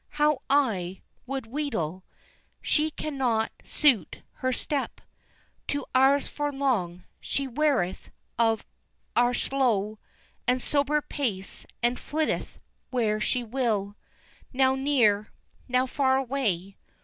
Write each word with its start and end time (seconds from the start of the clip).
How 0.17 0.41
I 0.49 1.03
Would 1.27 1.45
wheedle! 1.45 2.03
She 2.59 2.89
cannot 2.89 3.51
suit 3.63 4.23
her 4.37 4.51
step 4.51 4.99
To 5.67 5.85
ours 5.93 6.27
for 6.27 6.51
long, 6.51 7.03
she 7.19 7.47
wearieth 7.47 8.09
of 8.39 8.65
our 9.15 9.35
slow 9.35 9.99
And 10.47 10.59
sober 10.59 11.01
pace 11.03 11.67
and 11.83 11.99
flitteth 11.99 12.57
where 12.89 13.21
she 13.21 13.43
will 13.43 13.95
Now 14.51 14.73
near, 14.73 15.31
now 15.67 15.85
far 15.85 16.17
away. 16.17 16.77